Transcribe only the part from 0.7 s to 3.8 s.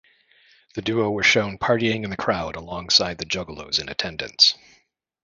The duo were shown partying in the crowd alongside the Juggalos